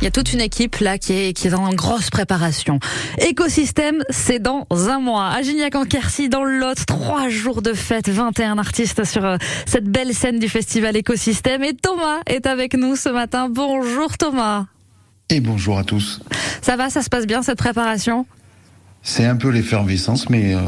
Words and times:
Il 0.00 0.04
y 0.04 0.06
a 0.06 0.12
toute 0.12 0.32
une 0.32 0.40
équipe 0.40 0.76
là 0.76 0.96
qui 0.96 1.12
est, 1.12 1.32
qui 1.32 1.48
est 1.48 1.54
en 1.54 1.72
grosse 1.74 2.08
préparation. 2.08 2.78
Écosystème, 3.18 4.04
c'est 4.10 4.38
dans 4.38 4.64
un 4.70 5.00
mois. 5.00 5.26
À 5.26 5.42
Gignac 5.42 5.74
en 5.74 5.84
Quercy, 5.84 6.28
dans 6.28 6.44
le 6.44 6.58
Lot, 6.58 6.86
trois 6.86 7.28
jours 7.28 7.62
de 7.62 7.72
fête, 7.72 8.08
21 8.08 8.58
artistes 8.58 9.04
sur 9.04 9.24
euh, 9.24 9.36
cette 9.66 9.86
belle 9.86 10.14
scène 10.14 10.38
du 10.38 10.48
festival 10.48 10.96
Écosystème. 10.96 11.64
Et 11.64 11.74
Thomas 11.74 12.20
est 12.26 12.46
avec 12.46 12.74
nous 12.74 12.94
ce 12.94 13.08
matin. 13.08 13.48
Bonjour 13.50 14.16
Thomas. 14.16 14.66
Et 15.30 15.40
bonjour 15.40 15.78
à 15.78 15.84
tous. 15.84 16.20
Ça 16.62 16.76
va, 16.76 16.90
ça 16.90 17.02
se 17.02 17.10
passe 17.10 17.26
bien 17.26 17.42
cette 17.42 17.58
préparation? 17.58 18.24
C'est 19.02 19.24
un 19.24 19.36
peu 19.36 19.50
l'effervescence, 19.50 20.30
mais 20.30 20.54
euh, 20.54 20.60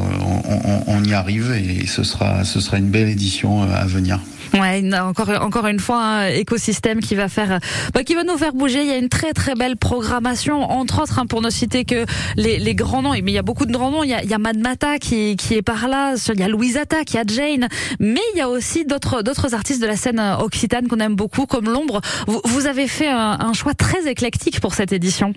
on, 0.87 1.05
y 1.05 1.15
arrive 1.15 1.53
et 1.53 1.87
ce 1.87 2.03
sera, 2.03 2.45
ce 2.45 2.61
sera 2.61 2.79
une 2.79 2.91
belle 2.91 3.09
édition 3.09 3.63
euh, 3.63 3.75
à 3.75 3.87
venir. 3.87 4.21
Ouais, 4.55 4.83
encore 4.99 5.29
encore 5.41 5.67
une 5.67 5.79
fois 5.79 6.03
un 6.03 6.27
écosystème 6.29 7.01
qui 7.01 7.15
va 7.15 7.29
faire, 7.29 7.61
bah, 7.95 8.03
qui 8.03 8.15
va 8.15 8.25
nous 8.25 8.37
faire 8.37 8.53
bouger. 8.53 8.83
Il 8.83 8.89
y 8.89 8.93
a 8.93 8.97
une 8.97 9.09
très 9.09 9.33
très 9.33 9.55
belle 9.55 9.77
programmation, 9.77 10.63
entre 10.63 11.03
autres 11.03 11.19
hein, 11.19 11.27
pour 11.27 11.41
ne 11.43 11.51
citer 11.51 11.85
que 11.85 12.05
les, 12.37 12.59
les, 12.59 12.75
grands 12.75 13.03
noms. 13.03 13.13
Mais 13.13 13.31
il 13.31 13.33
y 13.33 13.39
a 13.39 13.43
beaucoup 13.43 13.67
de 13.67 13.73
grands 13.73 13.91
noms. 13.91 14.03
Il 14.03 14.11
y 14.11 14.15
a, 14.15 14.23
il 14.23 14.39
Mad 14.39 14.59
Mata 14.59 14.99
qui, 14.99 15.37
qui 15.37 15.55
est 15.55 15.63
par 15.63 15.89
là. 15.89 16.15
Il 16.33 16.41
y 16.41 16.43
a 16.43 16.49
Louisata, 16.49 16.99
il 17.07 17.15
y 17.15 17.19
a 17.19 17.25
Jane, 17.27 17.69
mais 17.99 18.21
il 18.35 18.39
y 18.39 18.41
a 18.41 18.49
aussi 18.49 18.85
d'autres 18.85 19.23
d'autres 19.23 19.55
artistes 19.55 19.83
de 19.83 19.87
la 19.87 19.97
scène 19.97 20.21
occitane 20.41 20.89
qu'on 20.89 20.99
aime 20.99 21.15
beaucoup, 21.15 21.47
comme 21.47 21.67
l'ombre. 21.67 22.01
Vous, 22.27 22.67
avez 22.67 22.89
fait 22.89 23.09
un 23.09 23.53
choix 23.53 23.75
très 23.75 24.09
éclectique 24.09 24.61
pour 24.61 24.75
cette 24.75 24.93
édition. 24.93 25.35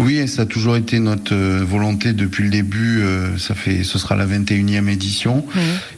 Oui, 0.00 0.28
ça 0.28 0.42
a 0.42 0.46
toujours 0.46 0.76
été 0.76 1.00
notre 1.00 1.34
euh, 1.34 1.64
volonté 1.64 2.12
depuis 2.12 2.44
le 2.44 2.50
début. 2.50 3.00
Euh, 3.00 3.36
ça 3.36 3.56
fait, 3.56 3.82
ce 3.82 3.98
sera 3.98 4.14
la 4.14 4.26
21e 4.26 4.88
édition, 4.88 5.44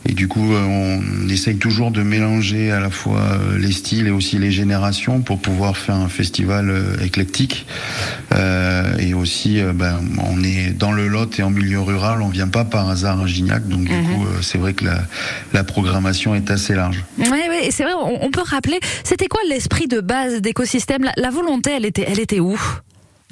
et 0.08 0.14
du 0.14 0.26
coup, 0.26 0.54
euh, 0.54 0.64
on 0.64 1.28
essaye 1.28 1.56
toujours 1.56 1.90
de 1.90 2.02
mélanger 2.02 2.70
à 2.70 2.80
la 2.80 2.88
fois 2.88 3.38
les 3.58 3.72
styles 3.72 4.06
et 4.06 4.10
aussi 4.10 4.38
les 4.38 4.50
générations 4.50 5.20
pour 5.20 5.38
pouvoir 5.38 5.76
faire 5.76 5.96
un 5.96 6.08
festival 6.08 6.96
éclectique. 7.04 7.66
et 8.98 9.14
aussi, 9.14 9.60
ben, 9.74 10.00
on 10.18 10.42
est 10.42 10.70
dans 10.70 10.92
le 10.92 11.06
Lot 11.06 11.38
et 11.38 11.42
en 11.42 11.50
milieu 11.50 11.80
rural, 11.80 12.22
on 12.22 12.28
vient 12.28 12.48
pas 12.48 12.64
par 12.64 12.88
hasard 12.88 13.20
à 13.20 13.26
Gignac, 13.26 13.68
donc 13.68 13.84
du 13.84 13.92
mhm. 13.92 14.04
coup, 14.04 14.26
c'est 14.42 14.58
vrai 14.58 14.72
que 14.72 14.84
la, 14.84 15.02
la, 15.52 15.64
programmation 15.64 16.34
est 16.34 16.50
assez 16.50 16.74
large. 16.74 17.04
Oui, 17.18 17.26
oui, 17.28 17.68
c'est 17.70 17.84
vrai. 17.84 17.92
On, 17.94 18.30
peut 18.30 18.42
rappeler, 18.44 18.80
c'était 19.04 19.28
quoi 19.28 19.40
l'esprit 19.48 19.86
de 19.86 20.00
base 20.00 20.40
d'écosystème? 20.40 21.04
La, 21.04 21.12
la 21.16 21.30
volonté, 21.30 21.70
elle 21.76 21.84
était, 21.84 22.06
elle 22.08 22.20
était 22.20 22.40
où? 22.40 22.58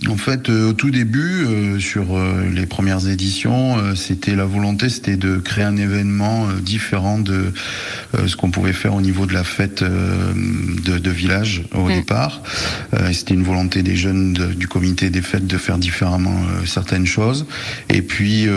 En 0.07 0.17
fait, 0.17 0.49
euh, 0.49 0.71
au 0.71 0.73
tout 0.75 0.91
début, 0.91 1.45
euh, 1.45 1.81
sur 1.81 2.17
euh, 2.17 2.49
les 2.55 2.67
premières 2.67 3.09
éditions, 3.09 3.97
c'était 3.97 4.37
la 4.37 4.45
volonté, 4.45 4.89
c'était 4.89 5.17
de 5.17 5.39
créer 5.39 5.65
un 5.65 5.77
événement 5.77 6.47
différent 6.63 7.19
de 7.19 7.53
ce 8.27 8.37
qu'on 8.37 8.51
pouvait 8.51 8.73
faire 8.73 8.95
au 8.95 9.01
niveau 9.01 9.27
de 9.27 9.33
la 9.33 9.45
fête 9.45 9.83
de, 9.83 10.99
de, 10.99 11.11
village 11.11 11.63
au 11.75 11.89
mm. 11.89 11.95
départ. 11.95 12.43
c'était 13.13 13.35
une 13.35 13.43
volonté 13.43 13.83
des 13.83 13.97
jeunes 13.97 14.33
du 14.33 14.69
comité 14.69 15.11
des 15.11 15.23
fêtes 15.23 15.47
de 15.47 15.59
faire 15.59 15.79
différemment 15.79 16.41
certaines 16.65 17.07
choses. 17.07 17.47
Et 17.89 18.03
puis 18.03 18.49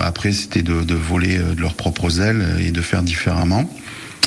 après, 0.00 0.32
c'était 0.32 0.62
de, 0.62 0.82
de 0.82 0.94
voler 0.94 1.38
de 1.38 1.60
leurs 1.60 1.74
propres 1.74 2.20
ailes 2.20 2.44
et 2.60 2.70
de 2.70 2.80
faire 2.80 3.02
différemment 3.02 3.70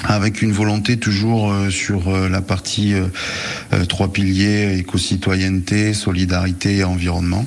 avec 0.08 0.42
une 0.42 0.52
volonté 0.52 0.98
toujours 0.98 1.52
euh, 1.52 1.70
sur 1.70 2.10
euh, 2.10 2.30
la 2.30 2.42
partie 2.42 2.94
euh, 2.94 3.86
trois 3.86 4.12
piliers 4.12 4.78
éco-citoyenneté, 4.78 5.94
solidarité 5.94 6.78
et 6.78 6.84
environnement. 6.84 7.46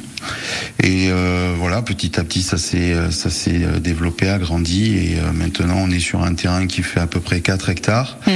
Et 0.83 1.11
voilà, 1.59 1.83
petit 1.83 2.19
à 2.19 2.25
petit, 2.25 2.43
ça 2.43 2.59
s'est 2.59 2.95
ça 3.11 3.31
s'est 3.31 3.63
développé, 3.81 4.29
agrandi, 4.29 4.97
et 4.97 5.17
maintenant 5.33 5.77
on 5.79 5.91
est 5.91 6.01
sur 6.01 6.23
un 6.23 6.35
terrain 6.35 6.67
qui 6.67 6.83
fait 6.83 7.01
à 7.01 7.07
peu 7.07 7.21
près 7.21 7.41
4 7.41 7.71
hectares. 7.71 8.19
Mmh 8.27 8.31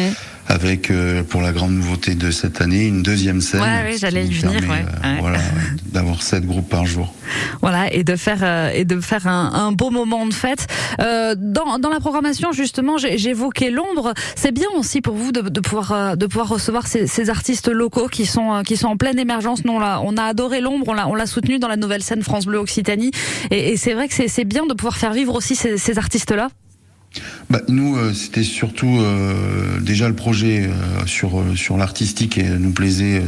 avec 0.48 0.90
euh, 0.90 1.22
pour 1.22 1.42
la 1.42 1.52
grande 1.52 1.72
nouveauté 1.72 2.14
de 2.14 2.30
cette 2.30 2.60
année 2.60 2.86
une 2.86 3.02
deuxième 3.02 3.40
scène. 3.40 3.60
Ouais, 3.60 3.90
oui, 3.90 3.98
j'allais 3.98 4.26
y 4.26 4.32
venir. 4.32 4.60
ouais. 4.62 4.84
Euh, 5.04 5.16
voilà, 5.20 5.38
d'avoir 5.92 6.22
sept 6.22 6.44
groupes 6.44 6.68
par 6.68 6.86
jour. 6.86 7.12
Voilà, 7.60 7.92
et 7.92 8.02
de 8.02 8.16
faire 8.16 8.38
euh, 8.42 8.70
et 8.74 8.84
de 8.84 9.00
faire 9.00 9.26
un, 9.26 9.52
un, 9.52 9.72
beau 9.72 9.90
moment 9.90 10.26
de 10.26 10.32
fête. 10.32 10.66
dans, 10.98 11.78
dans 11.78 11.90
la 11.90 12.00
programmation, 12.00 12.52
justement, 12.52 12.96
j'évoquais 12.96 13.70
l'ombre. 13.70 14.14
C'est 14.36 14.52
bien 14.52 14.68
aussi 14.76 15.02
pour 15.02 15.14
vous 15.14 15.32
de, 15.32 15.42
de 15.42 15.60
pouvoir 15.60 16.16
de 16.16 16.26
pouvoir 16.26 16.48
recevoir 16.48 16.86
ces, 16.86 17.06
ces, 17.06 17.28
artistes 17.28 17.68
locaux 17.68 18.08
qui 18.08 18.24
sont 18.24 18.62
qui 18.64 18.76
sont 18.76 18.88
en 18.88 18.96
pleine 18.96 19.18
émergence. 19.18 19.64
Nous, 19.64 19.72
on 19.72 19.80
a, 19.82 20.00
on 20.02 20.16
a 20.16 20.22
adoré 20.22 20.60
l'ombre, 20.60 20.88
on 20.88 20.94
l'a 20.94 21.08
on 21.08 21.14
l'a 21.14 21.26
soutenu 21.26 21.58
dans 21.58 21.68
la 21.68 21.76
nouvelle 21.78 22.02
scène 22.02 22.22
France 22.22 22.46
Bleu 22.46 22.58
Occitanie, 22.58 23.10
et, 23.50 23.76
c'est 23.76 23.94
vrai 23.94 24.08
que 24.08 24.14
c'est 24.14 24.44
bien 24.44 24.66
de 24.66 24.74
pouvoir 24.74 24.96
faire 24.96 25.12
vivre 25.12 25.34
aussi 25.34 25.56
ces, 25.56 25.78
ces 25.78 25.98
artistes 25.98 26.32
là 26.32 26.48
bah, 27.50 27.60
nous, 27.68 27.96
euh, 27.96 28.12
c'était 28.12 28.42
surtout 28.42 28.98
euh, 29.00 29.80
déjà 29.80 30.08
le 30.08 30.14
projet 30.14 30.66
euh, 30.66 31.06
sur 31.06 31.42
sur 31.56 31.78
l'artistique 31.78 32.36
et 32.36 32.44
nous 32.44 32.72
plaisait 32.72 33.22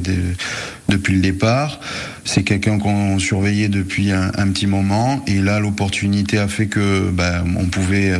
depuis 0.88 1.14
le 1.14 1.20
départ. 1.20 1.80
C'est 2.24 2.42
quelqu'un 2.42 2.78
qu'on 2.78 3.18
surveillait 3.18 3.68
depuis 3.68 4.12
un, 4.12 4.30
petit 4.48 4.66
moment 4.66 5.24
et 5.26 5.40
là, 5.40 5.58
l'opportunité 5.58 6.38
a 6.38 6.48
fait 6.48 6.66
que 6.66 7.10
bah, 7.10 7.42
on 7.56 7.64
pouvait 7.66 8.12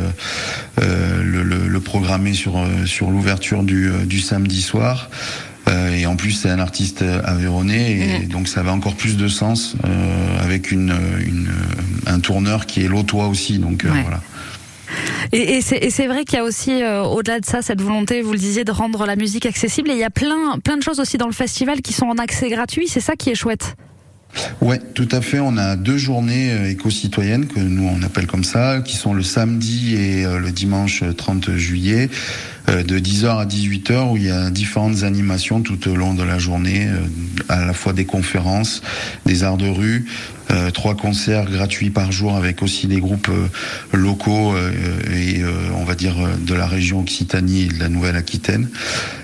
le, 0.77 1.79
programmer 1.79 2.33
sur 2.33 2.65
sur 2.85 3.11
l'ouverture 3.11 3.63
du 3.63 4.19
samedi 4.19 4.61
soir. 4.61 5.09
Et 5.67 6.05
en 6.05 6.15
plus, 6.15 6.31
c'est 6.31 6.49
un 6.49 6.59
artiste 6.59 7.03
avéronné, 7.23 7.91
et 7.91 8.19
mmh. 8.19 8.27
donc 8.27 8.47
ça 8.47 8.61
avait 8.61 8.69
encore 8.69 8.95
plus 8.95 9.17
de 9.17 9.27
sens 9.27 9.75
avec 10.41 10.71
une, 10.71 10.93
une, 11.25 11.49
un 12.07 12.19
tourneur 12.19 12.65
qui 12.65 12.83
est 12.83 12.87
l'autois 12.87 13.27
aussi. 13.27 13.59
Donc 13.59 13.85
voilà. 13.85 14.21
Et, 15.31 15.57
et 15.57 15.61
c'est 15.61 16.07
vrai 16.07 16.25
qu'il 16.25 16.37
y 16.37 16.41
a 16.41 16.43
aussi, 16.43 16.83
euh, 16.83 17.03
au-delà 17.03 17.39
de 17.39 17.45
ça, 17.45 17.61
cette 17.61 17.81
volonté, 17.81 18.21
vous 18.21 18.33
le 18.33 18.39
disiez, 18.39 18.63
de 18.63 18.71
rendre 18.71 19.05
la 19.05 19.15
musique 19.15 19.45
accessible. 19.45 19.89
Et 19.89 19.93
il 19.93 19.99
y 19.99 20.03
a 20.03 20.09
plein, 20.09 20.59
plein 20.63 20.77
de 20.77 20.83
choses 20.83 20.99
aussi 20.99 21.17
dans 21.17 21.27
le 21.27 21.33
festival 21.33 21.81
qui 21.81 21.93
sont 21.93 22.07
en 22.07 22.17
accès 22.17 22.49
gratuit. 22.49 22.87
C'est 22.87 22.99
ça 22.99 23.15
qui 23.15 23.29
est 23.29 23.35
chouette. 23.35 23.75
Ouais, 24.61 24.79
tout 24.93 25.09
à 25.11 25.21
fait. 25.21 25.39
On 25.39 25.57
a 25.57 25.75
deux 25.75 25.97
journées 25.97 26.51
euh, 26.51 26.69
éco-citoyennes 26.69 27.47
que 27.47 27.59
nous 27.59 27.87
on 27.87 28.01
appelle 28.03 28.27
comme 28.27 28.43
ça, 28.43 28.81
qui 28.83 28.95
sont 28.95 29.13
le 29.13 29.23
samedi 29.23 29.95
et 29.95 30.25
euh, 30.25 30.39
le 30.39 30.51
dimanche 30.51 31.03
30 31.17 31.55
juillet, 31.55 32.09
de 32.67 32.99
10h 32.99 33.39
à 33.39 33.45
18h, 33.45 34.11
où 34.11 34.17
il 34.17 34.23
y 34.23 34.31
a 34.31 34.49
différentes 34.49 35.03
animations 35.03 35.61
tout 35.61 35.89
au 35.89 35.95
long 35.95 36.13
de 36.13 36.23
la 36.23 36.39
journée, 36.39 36.87
à 37.49 37.65
la 37.65 37.73
fois 37.73 37.93
des 37.93 38.05
conférences, 38.05 38.81
des 39.25 39.43
arts 39.43 39.57
de 39.57 39.67
rue, 39.67 40.05
euh, 40.49 40.71
trois 40.71 40.95
concerts 40.95 41.45
gratuits 41.45 41.91
par 41.91 42.11
jour 42.11 42.35
avec 42.35 42.61
aussi 42.61 42.87
des 42.87 42.99
groupes 42.99 43.29
euh, 43.29 43.47
locaux 43.95 44.53
euh, 44.53 44.71
et 45.13 45.41
on 45.75 45.83
va 45.83 45.95
dire 45.95 46.15
de 46.39 46.53
la 46.53 46.67
région 46.67 46.99
Occitanie 46.99 47.63
et 47.63 47.67
de 47.67 47.79
la 47.79 47.89
Nouvelle-Aquitaine. 47.89 48.67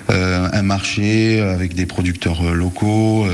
un 0.10 0.62
marché 0.62 1.42
avec 1.42 1.76
des 1.76 1.86
producteurs 1.86 2.54
locaux, 2.54 3.28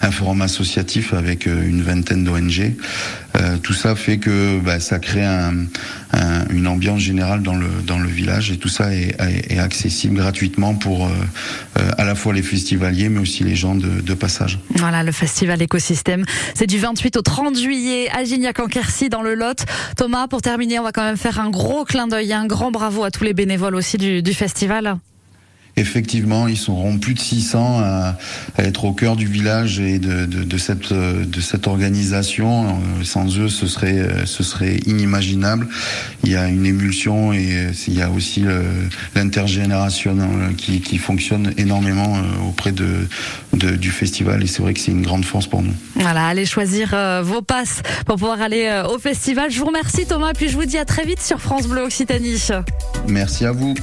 un 0.00 0.10
forum 0.10 0.42
associatif 0.42 1.14
avec 1.14 1.46
une 1.46 1.82
vingtaine 1.82 2.24
d'ONG. 2.24 2.74
tout 3.62 3.72
ça 3.72 3.94
fait 3.94 4.18
que 4.18 4.58
bah, 4.58 4.80
ça 4.80 4.98
crée 4.98 5.24
un, 5.24 5.66
une 6.50 6.66
ambiance 6.66 7.00
générale 7.00 7.42
dans 7.42 7.54
le 7.54 7.68
dans 7.86 7.98
le 7.98 8.08
village 8.08 8.50
et 8.50 8.56
tout 8.56 8.68
ça 8.68 8.92
est, 8.94 9.14
est, 9.48 9.58
accessible 9.58 10.16
gratuitement 10.16 10.74
pour 10.74 11.08
à 11.98 12.04
la 12.04 12.14
fois 12.14 12.32
les 12.34 12.42
festivaliers 12.42 13.08
mais 13.08 13.20
aussi 13.20 13.44
les 13.44 13.56
gens 13.56 13.74
de, 13.74 14.00
de 14.00 14.14
passage. 14.14 14.58
Voilà 14.76 15.02
le 15.02 15.12
festival 15.12 15.62
écosystème, 15.62 16.24
c'est 16.54 16.66
du 16.66 16.78
28 16.78 17.11
au 17.16 17.22
30 17.22 17.56
juillet 17.56 18.08
à 18.12 18.24
Gignac 18.24 18.60
en 18.60 18.66
Quercy 18.66 19.08
dans 19.08 19.22
le 19.22 19.34
Lot. 19.34 19.64
Thomas, 19.96 20.28
pour 20.28 20.42
terminer, 20.42 20.78
on 20.78 20.82
va 20.82 20.92
quand 20.92 21.04
même 21.04 21.16
faire 21.16 21.40
un 21.40 21.50
gros 21.50 21.84
clin 21.84 22.06
d'œil, 22.06 22.32
un 22.32 22.46
grand 22.46 22.70
bravo 22.70 23.04
à 23.04 23.10
tous 23.10 23.24
les 23.24 23.34
bénévoles 23.34 23.74
aussi 23.74 23.96
du 23.96 24.34
festival. 24.34 24.98
Effectivement, 25.76 26.48
ils 26.48 26.58
seront 26.58 26.98
plus 26.98 27.14
de 27.14 27.18
600 27.18 27.80
à, 27.80 28.18
être 28.58 28.84
au 28.84 28.92
cœur 28.92 29.16
du 29.16 29.26
village 29.26 29.80
et 29.80 29.98
de, 29.98 30.26
de, 30.26 30.44
de 30.44 30.58
cette, 30.58 30.92
de 30.92 31.40
cette 31.40 31.66
organisation. 31.66 32.66
Euh, 32.66 33.04
sans 33.04 33.38
eux, 33.38 33.48
ce 33.48 33.66
serait, 33.66 33.98
euh, 33.98 34.26
ce 34.26 34.42
serait 34.42 34.76
inimaginable. 34.86 35.66
Il 36.24 36.30
y 36.30 36.36
a 36.36 36.48
une 36.48 36.66
émulsion 36.66 37.32
et 37.32 37.56
euh, 37.56 37.72
il 37.88 37.94
y 37.94 38.02
a 38.02 38.10
aussi 38.10 38.44
l'intergénération 39.14 40.16
qui, 40.56 40.80
qui 40.80 40.98
fonctionne 40.98 41.52
énormément 41.56 42.16
auprès 42.46 42.72
de, 42.72 43.08
de 43.52 43.76
du 43.76 43.90
festival 43.90 44.42
et 44.42 44.46
c'est 44.46 44.62
vrai 44.62 44.74
que 44.74 44.80
c'est 44.80 44.90
une 44.90 45.02
grande 45.02 45.24
force 45.24 45.46
pour 45.46 45.62
nous. 45.62 45.74
Voilà, 45.96 46.26
allez 46.26 46.46
choisir 46.46 46.94
vos 47.22 47.42
passes 47.42 47.82
pour 48.06 48.16
pouvoir 48.16 48.40
aller 48.40 48.82
au 48.90 48.98
festival. 48.98 49.50
Je 49.50 49.58
vous 49.58 49.66
remercie 49.66 50.06
Thomas, 50.06 50.32
puis 50.34 50.48
je 50.48 50.56
vous 50.56 50.64
dis 50.64 50.78
à 50.78 50.84
très 50.84 51.04
vite 51.04 51.20
sur 51.20 51.40
France 51.40 51.66
Bleu 51.66 51.82
Occitanie. 51.82 52.48
Merci 53.08 53.44
à 53.44 53.52
vous. 53.52 53.74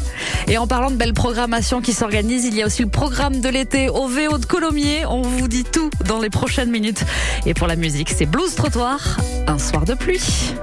Et 0.48 0.58
en 0.58 0.68
parlant 0.68 0.92
de 0.92 0.96
belle 0.96 1.14
programmation, 1.14 1.79
qui 1.82 1.94
s'organise. 1.94 2.46
Il 2.46 2.56
y 2.56 2.62
a 2.62 2.66
aussi 2.66 2.82
le 2.82 2.90
programme 2.90 3.42
de 3.42 3.50
l'été 3.50 3.90
au 3.90 4.08
VO 4.08 4.38
de 4.38 4.46
Colomiers. 4.46 5.06
On 5.06 5.22
vous 5.22 5.48
dit 5.48 5.64
tout 5.64 5.90
dans 6.06 6.20
les 6.20 6.30
prochaines 6.30 6.70
minutes. 6.70 7.04
Et 7.46 7.54
pour 7.54 7.68
la 7.68 7.76
musique, 7.76 8.10
c'est 8.10 8.26
Blues 8.26 8.54
Trottoir, 8.56 9.18
un 9.48 9.60
soir 9.60 9.86
de 9.86 9.94
pluie. 9.94 10.54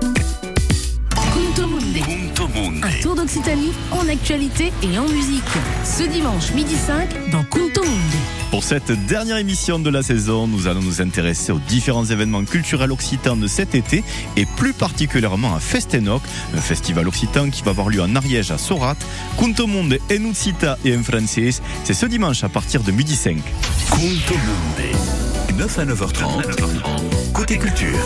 Un 2.83 3.03
tour 3.03 3.15
d'Occitanie 3.15 3.73
en 3.91 4.09
actualité 4.09 4.73
et 4.83 4.99
en 4.99 5.09
musique. 5.09 5.43
Ce 5.85 6.03
dimanche 6.03 6.53
midi 6.53 6.77
5 6.77 7.31
dans 7.31 7.45
Kunto 7.45 7.83
Mundi. 7.83 8.36
Pour 8.51 8.63
cette 8.63 8.93
dernière 9.07 9.37
émission 9.39 9.79
de 9.79 9.91
la 9.91 10.03
saison, 10.03 10.47
nous 10.47 10.67
allons 10.67 10.81
nous 10.81 11.01
intéresser 11.01 11.53
aux 11.53 11.59
différents 11.59 12.05
événements 12.05 12.45
culturels 12.45 12.93
occitans 12.93 13.37
de 13.37 13.47
cet 13.47 13.75
été 13.75 14.05
et 14.37 14.47
plus 14.47 14.73
particulièrement 14.73 15.55
à 15.55 15.61
Festenoc, 15.61 16.23
un 16.57 16.61
festival 16.61 17.09
occitan 17.09 17.51
qui 17.51 17.63
va 17.63 17.73
avoir 17.73 17.89
lieu 17.89 18.01
en 18.01 18.15
Ariège 18.15 18.51
à 18.53 18.59
Sorat. 18.59 18.97
Kunto 19.39 19.67
Monde 19.67 19.99
en 20.11 20.31
Ucita 20.31 20.79
et 20.85 20.97
en 20.97 21.03
Francis, 21.03 21.61
c'est 21.85 21.95
ce 21.95 22.07
dimanche 22.07 22.45
à 22.45 22.49
partir 22.49 22.83
de 22.83 22.93
midi 22.93 23.17
5. 23.17 23.37
Kunto 23.91 24.35
Monde, 24.35 25.59
9 25.59 25.79
à 25.79 25.85
9h30, 25.85 27.33
côté 27.33 27.59
culture. 27.59 27.99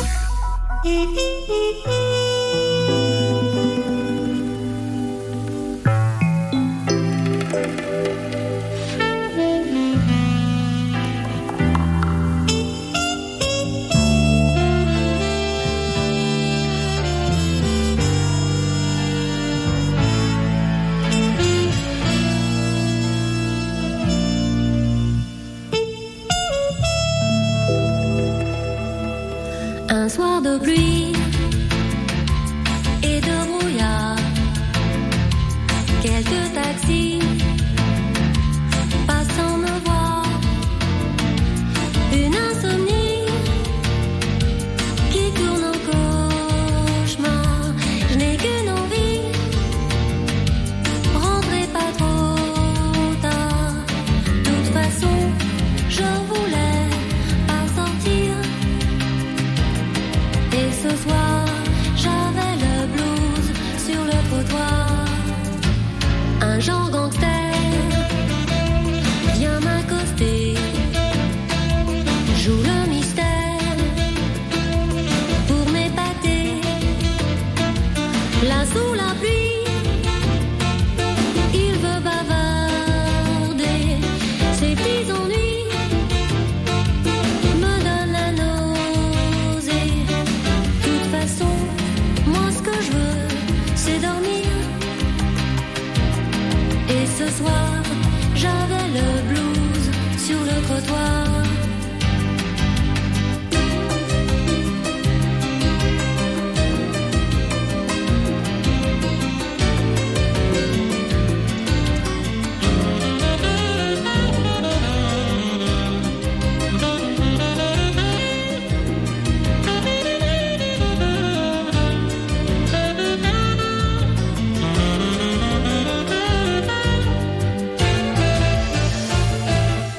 De 30.43 30.59
pluie 30.59 31.10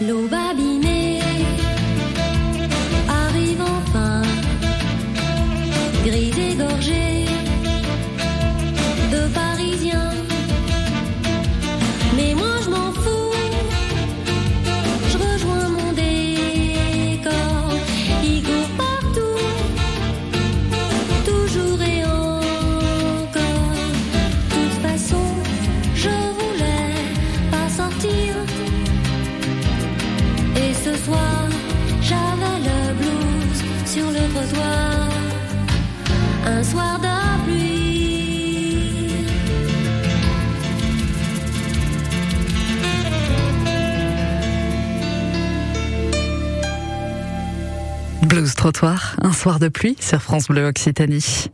Luba 0.02 0.41
Blues 48.22 48.54
Trottoir, 48.56 49.16
un 49.22 49.34
soir 49.34 49.60
de 49.60 49.68
pluie 49.68 49.96
sur 50.00 50.22
France 50.22 50.48
Bleu 50.48 50.68
Occitanie. 50.68 51.50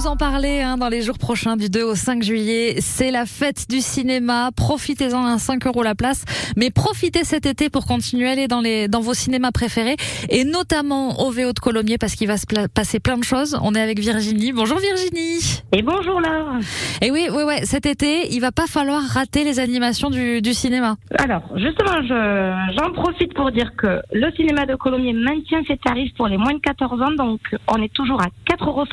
Vous 0.00 0.06
en 0.06 0.16
parlait 0.16 0.62
hein, 0.62 0.78
dans 0.78 0.88
les 0.88 1.02
jours 1.02 1.18
prochains 1.18 1.58
du 1.58 1.68
2 1.68 1.82
au 1.82 1.94
5 1.94 2.22
juillet. 2.22 2.76
C'est 2.80 3.10
la 3.10 3.26
fête 3.26 3.66
du 3.68 3.80
cinéma. 3.82 4.48
Profitez-en 4.56 5.26
à 5.26 5.36
5 5.36 5.66
euros 5.66 5.82
la 5.82 5.94
place. 5.94 6.24
Mais 6.56 6.70
profitez 6.70 7.22
cet 7.22 7.44
été 7.44 7.68
pour 7.68 7.84
continuer 7.84 8.28
à 8.28 8.30
aller 8.30 8.48
dans, 8.48 8.62
les, 8.62 8.88
dans 8.88 9.00
vos 9.00 9.12
cinémas 9.12 9.50
préférés 9.50 9.96
et 10.30 10.44
notamment 10.44 11.20
au 11.20 11.30
VO 11.30 11.52
de 11.52 11.58
Colomiers 11.58 11.98
parce 11.98 12.14
qu'il 12.14 12.28
va 12.28 12.38
se 12.38 12.46
passer 12.68 12.98
plein 12.98 13.18
de 13.18 13.24
choses. 13.24 13.58
On 13.62 13.74
est 13.74 13.80
avec 13.80 13.98
Virginie. 13.98 14.52
Bonjour 14.52 14.78
Virginie. 14.78 15.60
Et 15.72 15.82
bonjour 15.82 16.18
Laure. 16.18 16.60
Et 17.02 17.10
oui, 17.10 17.26
oui, 17.30 17.42
ouais, 17.42 17.66
cet 17.66 17.84
été, 17.84 18.32
il 18.32 18.40
va 18.40 18.52
pas 18.52 18.66
falloir 18.66 19.02
rater 19.02 19.44
les 19.44 19.60
animations 19.60 20.08
du, 20.08 20.40
du 20.40 20.54
cinéma. 20.54 20.96
Alors, 21.18 21.42
justement, 21.56 22.00
je, 22.08 22.72
j'en 22.78 22.90
profite 22.92 23.34
pour 23.34 23.52
dire 23.52 23.72
que 23.76 24.00
le 24.14 24.32
cinéma 24.32 24.64
de 24.64 24.76
Colomiers 24.76 25.12
maintient 25.12 25.60
ses 25.68 25.76
tarifs 25.76 26.14
pour 26.14 26.28
les 26.28 26.38
moins 26.38 26.54
de 26.54 26.60
14 26.60 27.02
ans, 27.02 27.12
donc 27.18 27.40
on 27.68 27.82
est 27.82 27.92
toujours 27.92 28.22
à 28.22 28.28
4,50 28.50 28.66
euros, 28.66 28.84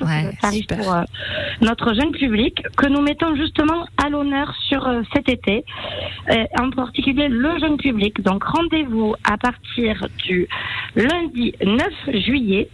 Ouais, 0.00 0.32
super. 0.60 0.78
pour 0.78 0.94
euh, 0.94 1.02
notre 1.60 1.94
jeune 1.94 2.12
public, 2.12 2.62
que 2.76 2.86
nous 2.86 3.00
mettons 3.00 3.34
justement 3.36 3.86
à 4.02 4.08
l'honneur 4.08 4.54
sur 4.68 4.86
euh, 4.86 5.02
cet 5.14 5.28
été, 5.28 5.64
euh, 6.30 6.44
en 6.58 6.70
particulier 6.70 7.28
le 7.28 7.58
jeune 7.58 7.76
public. 7.76 8.20
Donc 8.22 8.44
rendez-vous 8.44 9.14
à 9.24 9.36
partir 9.36 10.06
du 10.26 10.48
lundi 10.94 11.54
9 11.62 11.88
juillet, 12.14 12.68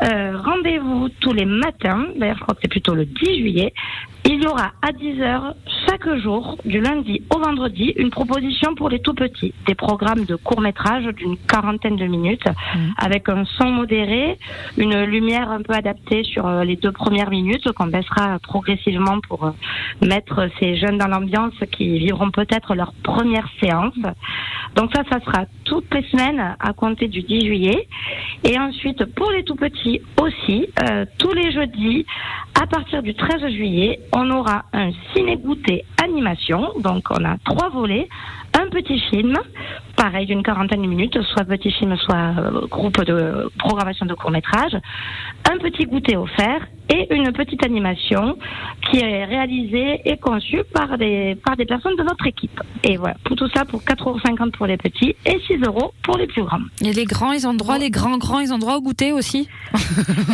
rendez-vous 0.00 1.08
tous 1.20 1.32
les 1.32 1.44
matins, 1.44 2.06
d'ailleurs 2.16 2.36
je 2.36 2.42
crois 2.42 2.54
que 2.54 2.60
c'est 2.62 2.70
plutôt 2.70 2.94
le 2.94 3.04
10 3.04 3.38
juillet, 3.38 3.72
il 4.30 4.42
y 4.42 4.46
aura 4.46 4.72
à 4.82 4.92
10h 4.92 5.54
chaque 5.88 6.06
jour, 6.18 6.58
du 6.66 6.82
lundi 6.82 7.22
au 7.34 7.38
vendredi, 7.38 7.94
une 7.96 8.10
proposition 8.10 8.74
pour 8.74 8.90
les 8.90 9.00
tout 9.00 9.14
petits. 9.14 9.54
Des 9.66 9.74
programmes 9.74 10.26
de 10.26 10.36
court 10.36 10.60
métrage 10.60 11.06
d'une 11.14 11.38
quarantaine 11.38 11.96
de 11.96 12.04
minutes, 12.04 12.44
avec 12.98 13.30
un 13.30 13.46
son 13.56 13.70
modéré, 13.70 14.38
une 14.76 15.04
lumière 15.04 15.50
un 15.50 15.62
peu 15.62 15.72
adaptée 15.72 16.24
sur 16.24 16.46
euh, 16.46 16.62
les 16.62 16.76
deux 16.76 16.92
premières 16.92 17.30
minutes, 17.30 17.72
qu'on 17.72 17.86
baissera 17.86 18.38
progressivement 18.40 19.18
pour 19.26 19.46
euh, 19.46 19.50
mettre 20.02 20.50
ces 20.60 20.76
jeunes 20.76 20.98
dans 20.98 21.08
l'ambiance 21.08 21.54
qui 21.72 21.98
vivront 21.98 22.30
peut-être 22.30 22.74
leur 22.74 22.92
première 23.02 23.48
séance. 23.62 23.94
Donc 24.74 24.90
ça, 24.94 25.02
ça 25.10 25.20
sera 25.20 25.44
toutes 25.64 25.92
les 25.94 26.02
semaines 26.08 26.56
à 26.58 26.72
compter 26.72 27.08
du 27.08 27.22
10 27.22 27.46
juillet. 27.46 27.88
Et 28.44 28.58
ensuite, 28.58 29.04
pour 29.14 29.30
les 29.30 29.44
tout 29.44 29.56
petits 29.56 30.00
aussi, 30.20 30.68
euh, 30.88 31.04
tous 31.18 31.32
les 31.32 31.52
jeudis, 31.52 32.06
à 32.60 32.66
partir 32.66 33.02
du 33.02 33.14
13 33.14 33.48
juillet, 33.52 34.00
on 34.12 34.30
aura 34.30 34.64
un 34.72 34.90
ciné-goûter 35.14 35.84
animation. 36.02 36.72
Donc 36.80 37.04
on 37.10 37.24
a 37.24 37.36
trois 37.44 37.68
volets. 37.70 38.08
Un 38.58 38.68
petit 38.70 38.98
film, 39.10 39.34
pareil 39.96 40.26
d'une 40.26 40.42
quarantaine 40.42 40.82
de 40.82 40.88
minutes, 40.88 41.20
soit 41.22 41.44
petit 41.44 41.70
film, 41.70 41.96
soit 41.96 42.34
euh, 42.38 42.66
groupe 42.66 43.04
de 43.04 43.50
programmation 43.58 44.06
de 44.06 44.14
court 44.14 44.30
métrage. 44.30 44.76
Un 45.50 45.58
petit 45.58 45.84
goûter 45.84 46.16
offert 46.16 46.66
et 46.90 47.06
une 47.14 47.32
petite 47.32 47.64
animation 47.64 48.36
qui 48.90 48.98
est 48.98 49.24
réalisée 49.24 50.00
et 50.04 50.16
conçue 50.16 50.62
par 50.72 50.96
des, 50.98 51.36
par 51.44 51.56
des 51.56 51.66
personnes 51.66 51.96
de 51.96 52.02
notre 52.02 52.26
équipe. 52.26 52.60
Et 52.84 52.96
voilà, 52.96 53.16
pour 53.24 53.36
tout 53.36 53.48
ça, 53.54 53.64
pour 53.64 53.80
4,50 53.82 54.38
euros 54.40 54.50
pour 54.56 54.66
les 54.66 54.76
petits 54.76 55.14
et 55.26 55.38
6 55.46 55.58
euros 55.66 55.92
pour 56.02 56.16
les 56.16 56.26
plus 56.26 56.42
grands. 56.42 56.58
Et 56.84 56.92
les 56.92 57.04
grands, 57.04 57.32
ils 57.32 57.46
ont 57.46 57.52
le 57.52 57.58
droit, 57.58 57.78
les 57.78 57.90
grands 57.90 58.18
grands, 58.18 58.40
ils 58.40 58.52
ont 58.52 58.56
le 58.56 58.60
droit 58.60 58.76
au 58.76 58.80
goûter 58.80 59.12
aussi 59.12 59.48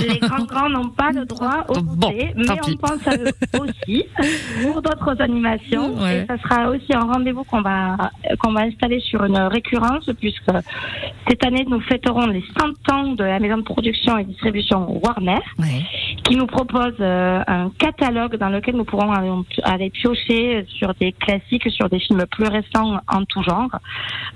Les 0.08 0.18
grands 0.18 0.44
grands 0.44 0.68
n'ont 0.68 0.88
pas 0.90 1.10
le 1.10 1.24
droit 1.24 1.64
au 1.68 1.74
Bon, 1.80 2.08
goûter, 2.10 2.32
mais 2.36 2.44
pis. 2.44 2.76
on 2.82 2.86
pense 2.86 3.06
à 3.08 3.16
eux 3.16 3.32
aussi 3.60 4.04
pour 4.62 4.80
d'autres 4.82 5.20
animations. 5.20 5.94
Ouais. 6.00 6.22
Et 6.22 6.26
ça 6.26 6.38
sera 6.38 6.70
aussi 6.70 6.92
un 6.94 7.00
rendez-vous 7.00 7.44
qu'on 7.44 7.62
va 7.62 7.96
qu'on 8.38 8.52
va 8.52 8.62
installer 8.62 9.00
sur 9.00 9.24
une 9.24 9.38
récurrence, 9.38 10.08
puisque 10.20 10.50
cette 11.28 11.44
année 11.44 11.64
nous 11.68 11.80
fêterons 11.80 12.26
les 12.26 12.44
100 12.58 12.94
ans 12.94 13.12
de 13.12 13.24
la 13.24 13.38
maison 13.38 13.58
de 13.58 13.62
production 13.62 14.18
et 14.18 14.24
distribution 14.24 15.00
Warner, 15.04 15.40
Ouais. 15.58 15.82
Qui 16.24 16.36
nous 16.36 16.46
propose 16.46 16.94
euh, 17.00 17.42
un 17.46 17.70
catalogue 17.78 18.36
dans 18.36 18.48
lequel 18.48 18.76
nous 18.76 18.84
pourrons 18.84 19.12
aller, 19.62 19.90
piocher 19.90 20.64
sur 20.68 20.94
des 20.94 21.12
classiques, 21.12 21.70
sur 21.70 21.88
des 21.88 21.98
films 22.00 22.24
plus 22.30 22.46
récents 22.46 22.98
en 23.08 23.24
tout 23.24 23.42
genre. 23.42 23.70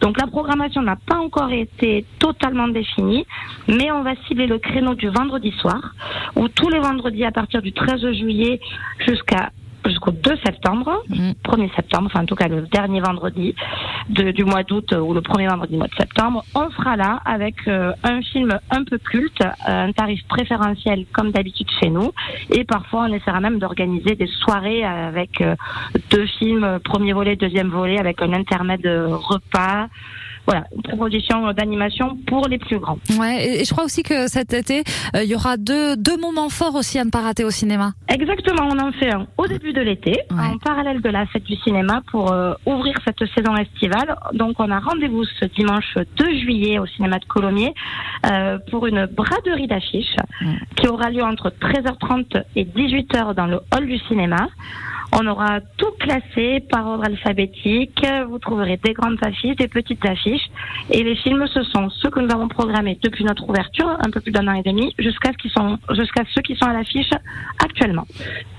Donc 0.00 0.20
la 0.20 0.26
programmation 0.26 0.82
n'a 0.82 0.96
pas 0.96 1.16
encore 1.16 1.50
été 1.50 2.04
totalement 2.18 2.68
définie, 2.68 3.26
mais 3.68 3.90
on 3.90 4.02
va 4.02 4.14
cibler 4.26 4.46
le 4.46 4.58
créneau 4.58 4.94
du 4.94 5.08
vendredi 5.08 5.50
soir, 5.52 5.94
où 6.36 6.48
tous 6.48 6.68
les 6.68 6.78
vendredis 6.78 7.24
à 7.24 7.32
partir 7.32 7.62
du 7.62 7.72
13 7.72 8.12
juillet 8.12 8.60
jusqu'à 9.06 9.50
jusqu'au 9.88 10.10
2 10.12 10.36
septembre, 10.44 11.02
Mhm. 11.08 11.34
1er 11.44 11.70
septembre, 11.74 12.06
enfin 12.06 12.22
en 12.22 12.26
tout 12.26 12.34
cas 12.34 12.48
le 12.48 12.62
dernier 12.62 13.00
vendredi 13.00 13.54
de- 14.10 14.30
du 14.30 14.44
mois 14.44 14.62
d'août 14.62 14.92
euh, 14.92 15.00
ou 15.00 15.14
le 15.14 15.20
premier 15.20 15.46
vendredi 15.48 15.72
du 15.72 15.78
mois 15.78 15.88
de 15.88 15.94
septembre, 15.94 16.44
on 16.54 16.70
sera 16.70 16.96
là 16.96 17.20
avec 17.24 17.56
euh, 17.68 17.92
un 18.04 18.20
film 18.22 18.58
un 18.70 18.84
peu 18.84 18.98
culte, 18.98 19.40
euh, 19.42 19.86
un 19.88 19.92
tarif 19.92 20.20
préférentiel 20.28 21.06
comme 21.12 21.30
d'habitude 21.32 21.68
chez 21.80 21.90
nous, 21.90 22.12
et 22.50 22.64
parfois 22.64 23.06
on 23.08 23.12
essaiera 23.12 23.40
même 23.40 23.58
d'organiser 23.58 24.14
des 24.14 24.26
soirées 24.28 24.84
avec 24.84 25.40
euh, 25.40 25.54
deux 26.10 26.26
films, 26.38 26.78
premier 26.84 27.12
volet, 27.12 27.36
deuxième 27.36 27.68
volet, 27.68 27.98
avec 27.98 28.20
un 28.22 28.32
intermède 28.32 28.82
de 28.82 29.06
repas. 29.10 29.88
Voilà, 30.50 30.64
une 30.74 30.80
proposition 30.82 31.52
d'animation 31.52 32.16
pour 32.26 32.48
les 32.48 32.56
plus 32.56 32.78
grands. 32.78 32.96
Ouais, 33.20 33.60
et 33.60 33.64
je 33.66 33.70
crois 33.70 33.84
aussi 33.84 34.02
que 34.02 34.28
cet 34.28 34.54
été, 34.54 34.82
euh, 35.14 35.22
il 35.22 35.28
y 35.28 35.34
aura 35.34 35.58
deux, 35.58 35.94
deux 35.94 36.16
moments 36.16 36.48
forts 36.48 36.74
aussi 36.74 36.98
à 36.98 37.04
ne 37.04 37.10
pas 37.10 37.20
rater 37.20 37.44
au 37.44 37.50
cinéma. 37.50 37.92
Exactement, 38.08 38.66
on 38.72 38.78
en 38.78 38.90
fait 38.92 39.12
un 39.12 39.26
au 39.36 39.46
début 39.46 39.74
de 39.74 39.82
l'été, 39.82 40.12
Ouais. 40.30 40.46
en 40.54 40.56
parallèle 40.56 41.02
de 41.02 41.08
la 41.10 41.26
fête 41.26 41.44
du 41.44 41.54
cinéma 41.56 42.00
pour 42.10 42.32
euh, 42.32 42.54
ouvrir 42.64 42.94
cette 43.04 43.22
saison 43.34 43.54
estivale. 43.56 44.16
Donc 44.32 44.54
on 44.58 44.70
a 44.70 44.80
rendez-vous 44.80 45.24
ce 45.38 45.44
dimanche 45.44 45.94
2 46.16 46.38
juillet 46.40 46.78
au 46.78 46.86
cinéma 46.86 47.18
de 47.18 47.26
Colomiers 47.26 47.74
euh, 48.24 48.58
pour 48.70 48.86
une 48.86 49.04
braderie 49.04 49.66
d'affiches 49.66 50.16
qui 50.76 50.88
aura 50.88 51.10
lieu 51.10 51.22
entre 51.22 51.50
13h30 51.50 52.42
et 52.56 52.64
18h 52.64 53.34
dans 53.34 53.46
le 53.46 53.60
hall 53.76 53.86
du 53.86 53.98
cinéma. 54.08 54.48
On 55.10 55.26
aura 55.26 55.60
tout 55.78 55.90
classé 55.98 56.60
par 56.70 56.86
ordre 56.86 57.04
alphabétique. 57.06 58.06
Vous 58.28 58.38
trouverez 58.38 58.76
des 58.84 58.92
grandes 58.92 59.16
affiches, 59.22 59.56
des 59.56 59.66
petites 59.68 60.04
affiches. 60.04 60.37
Et 60.90 61.02
les 61.02 61.16
films, 61.16 61.46
ce 61.52 61.62
sont 61.64 61.90
ceux 61.90 62.10
que 62.10 62.20
nous 62.20 62.30
avons 62.30 62.48
programmés 62.48 62.98
depuis 63.02 63.24
notre 63.24 63.48
ouverture, 63.48 63.88
un 64.04 64.10
peu 64.10 64.20
plus 64.20 64.32
d'un 64.32 64.46
an 64.48 64.54
et 64.54 64.62
demi, 64.62 64.94
jusqu'à 64.98 65.32
ce 65.32 65.38
qu'ils 65.38 65.50
sont, 65.50 65.78
jusqu'à 65.90 66.22
ceux 66.34 66.42
qui 66.42 66.56
sont 66.56 66.66
à 66.66 66.72
l'affiche 66.72 67.10
actuellement. 67.62 68.06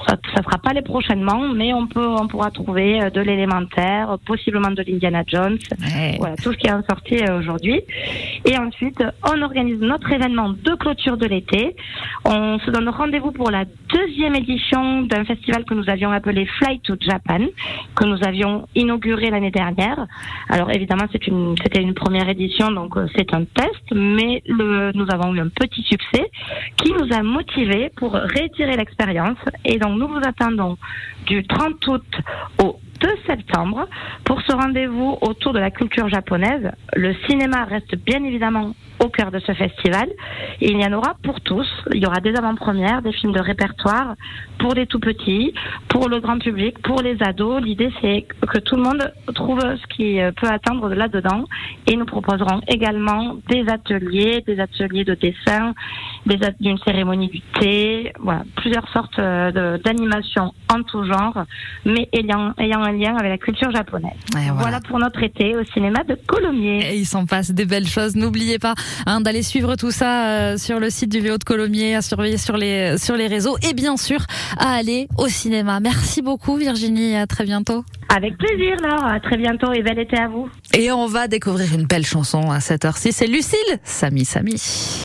Ça 0.08 0.16
ne 0.16 0.44
sera 0.44 0.58
pas 0.58 0.74
les 0.74 0.82
prochainement, 0.82 1.48
mais 1.50 1.74
on 1.74 1.88
peut, 1.88 2.08
on 2.08 2.28
pourra 2.28 2.52
trouver 2.52 3.02
euh, 3.02 3.10
de 3.10 3.22
l'élémentaire, 3.22 4.18
possiblement 4.26 4.72
de 4.72 4.84
l'Indiana 4.84 5.24
Jones, 5.28 5.58
voilà, 6.18 6.36
tout 6.36 6.52
ce 6.54 6.58
qui 6.58 6.68
est 6.68 6.72
en 6.72 6.84
sortie 6.84 7.24
euh, 7.24 7.40
aujourd'hui. 7.40 7.82
Et 8.46 8.58
ensuite, 8.58 9.04
on 9.32 9.42
organise 9.42 9.80
notre 9.80 10.12
événement 10.12 10.50
de 10.50 10.76
clôture 10.76 11.18
de 11.18 11.26
l'été. 11.26 11.76
On 12.26 12.60
se 12.60 12.72
donne 12.72 12.90
rendez-vous 12.90 13.32
pour 13.32 13.52
la 13.52 13.66
deuxième 13.94 14.36
édition 14.36 15.04
d'un 15.04 15.26
festival 15.26 15.66
que 15.66 15.74
nous 15.74 15.90
avions 15.90 16.12
appelé 16.12 16.46
Fly 16.46 16.80
to 16.82 16.96
Japan, 17.00 17.46
que 17.96 18.06
nous 18.06 18.24
avions 18.24 18.68
inauguré 18.76 19.30
l'année 19.30 19.52
dernière. 19.52 20.08
Alors 20.50 20.72
évidemment, 20.72 21.06
c'est 21.12 21.28
une, 21.28 21.56
c'était 21.70 21.84
une 21.84 21.94
première 21.94 22.28
édition, 22.30 22.72
donc 22.72 22.98
euh, 22.98 23.06
c'est 23.16 23.32
un 23.34 23.44
test, 23.46 23.84
mais 23.92 24.42
nous 24.48 25.06
avons 25.12 25.36
eu 25.36 25.40
un 25.40 25.50
petit 25.50 25.84
succès 25.84 26.32
qui 26.78 26.92
nous 26.92 27.14
a 27.16 27.22
motivés 27.22 27.92
pour 27.96 28.14
réitérer 28.14 28.76
l'expérience. 28.76 29.38
Et 29.66 29.78
donc, 29.78 30.00
nous 30.00 30.08
vous 30.08 30.22
attendons 30.24 30.78
du 31.28 31.46
30 31.46 31.88
août 31.88 32.06
au 32.64 32.80
2 33.00 33.10
septembre 33.28 33.88
pour 34.26 34.42
ce 34.42 34.52
rendez-vous 34.54 35.18
autour 35.22 35.54
de 35.54 35.60
la 35.60 35.72
culture 35.72 36.10
japonaise. 36.10 36.72
Le 36.96 37.14
cinéma 37.28 37.66
reste 37.66 37.96
bien 37.96 38.24
évidemment 38.24 38.74
au 39.00 39.10
cœur 39.10 39.32
de 39.32 39.40
ce 39.40 39.54
festival. 39.54 40.10
Il 40.62 40.80
y 40.80 40.86
en 40.86 40.94
aura 40.94 41.16
pour 41.24 41.42
tous. 41.42 41.68
Il 41.94 42.04
y 42.04 42.06
aura 42.06 42.20
des 42.20 42.36
avant-premières, 42.36 43.02
des 43.02 43.14
films 43.14 43.34
de 43.34 43.40
répertoire 43.40 44.16
pour 44.58 44.74
les 44.74 44.86
tout 44.88 45.00
petits, 45.00 45.54
pour 45.88 46.10
le 46.10 46.20
grand 46.20 46.40
public, 46.40 46.80
pour 46.80 47.02
les 47.02 47.18
ados. 47.22 47.62
L'idée, 47.62 47.92
c'est 48.02 48.26
que 48.48 48.60
tout 48.60 48.76
le 48.76 48.84
monde 48.84 49.14
trouve 49.34 49.60
ce 49.62 49.88
qui 49.96 50.20
euh, 50.20 50.32
peut 50.32 50.48
attendre 50.48 50.94
là-dedans. 50.94 51.46
Et 51.88 51.96
nous 51.96 52.06
proposerons 52.06 52.62
également 52.68 53.38
des 53.48 53.68
ateliers, 53.70 54.44
des 54.46 54.60
ateliers 54.60 55.06
de 55.06 55.16
dessin, 55.16 55.74
d'une 56.60 56.78
cérémonie 56.80 57.28
du 57.28 57.42
thé, 57.60 58.14
voilà, 58.20 58.44
plusieurs 58.56 58.88
sortes 58.90 59.18
euh, 59.20 59.78
d'animations 59.80 60.54
en 60.72 60.84
tout 60.84 61.04
genre, 61.04 61.46
mais 61.86 62.08
ayant, 62.14 62.54
ayant 62.58 62.84
un 62.84 62.92
lien 62.92 63.16
avec 63.18 63.32
la 63.32 63.38
culture 63.38 63.72
japonaise. 63.72 64.12
Voilà. 64.32 64.54
Voilà 64.54 64.80
pour 64.82 65.00
notre 65.00 65.22
été 65.24 65.56
au 65.56 65.64
cinéma 65.66 66.04
de 66.04 66.18
Colomiers. 66.28 66.94
Et 66.94 66.98
il 66.98 67.06
s'en 67.06 67.26
passe 67.26 67.52
des 67.52 67.66
belles 67.66 67.88
choses. 67.88 68.16
N'oubliez 68.16 68.60
pas 68.60 68.76
hein, 69.06 69.22
d'aller 69.22 69.42
suivre 69.42 69.76
tout 69.76 69.92
ça 69.92 70.28
euh, 70.28 70.58
sur 70.58 70.80
le 70.80 70.90
site 70.90 71.12
du 71.12 71.20
Véo 71.20 71.38
de 71.38 71.44
Colomiers, 71.44 71.96
à 71.96 72.02
surveiller 72.02 72.38
sur 72.38 72.58
les, 72.58 72.98
sur 72.98 73.16
les 73.16 73.28
réseaux 73.28 73.58
et 73.70 73.74
bien 73.74 73.98
sûr 73.98 74.20
à 74.58 74.74
aller 74.74 75.08
au 75.18 75.28
cinéma. 75.28 75.80
Merci 75.80 76.22
beaucoup 76.22 76.56
Virginie, 76.56 77.16
à 77.16 77.28
très 77.28 77.46
bientôt. 77.46 77.84
Avec 78.16 78.38
plaisir, 78.38 78.76
Laure. 78.82 79.06
À 79.06 79.20
très 79.20 79.38
bientôt 79.38 79.72
et 79.72 79.82
bel 79.84 80.00
été 80.00 80.18
à 80.18 80.28
vous. 80.28 80.50
Et 80.74 80.92
on 80.92 81.06
va 81.08 81.28
découvrir 81.28 81.74
une 81.74 81.86
belle 81.86 82.06
chanson 82.06 82.52
à 82.52 82.60
cette 82.60 82.86
heure-ci. 82.86 83.12
C'est 83.12 83.28
Lucille, 83.28 83.80
Samy 83.84 84.26
Samy. 84.26 84.56